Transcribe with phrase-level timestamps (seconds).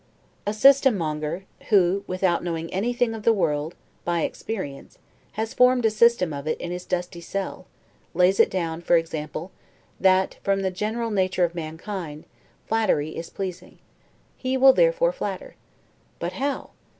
[0.47, 4.97] A system monger, who, without knowing anything of the world by experience,
[5.33, 7.67] has formed a system, of it in his dusty cell,
[8.15, 9.51] lays it down, for example,
[9.99, 12.23] that (from the general nature of mankind)
[12.65, 13.77] flattery is pleasing.
[14.37, 15.53] He will therefore flatter.
[16.17, 16.71] But how?